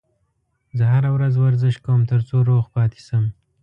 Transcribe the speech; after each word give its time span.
زه 0.77 0.83
هره 0.93 1.09
ورځ 1.15 1.33
ورزش 1.37 1.75
کوم 1.85 1.99
ترڅو 2.11 2.37
روغ 2.49 2.65
پاتې 2.75 2.99
شم 3.07 3.23